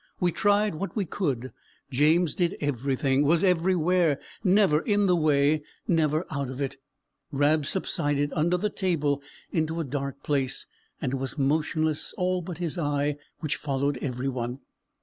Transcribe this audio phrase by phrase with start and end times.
[0.19, 1.51] We tried what we could;
[1.91, 6.77] James did everything, was everywhere; never in the way, never out of it;
[7.31, 10.65] Rab subsided under the table into a dark place,
[10.99, 14.61] and was motionless, all but his eye, which followed every one.